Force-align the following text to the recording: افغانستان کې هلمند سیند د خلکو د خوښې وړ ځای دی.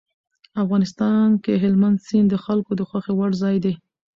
افغانستان 0.63 1.27
کې 1.43 1.53
هلمند 1.63 1.97
سیند 2.07 2.27
د 2.31 2.35
خلکو 2.45 2.71
د 2.75 2.81
خوښې 2.89 3.13
وړ 3.15 3.31
ځای 3.41 3.55
دی. 3.65 3.73